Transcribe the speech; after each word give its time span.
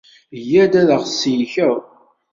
Yya-d 0.45 0.73
a 0.81 0.85
ɣ-tsellkeḍ! 1.01 1.77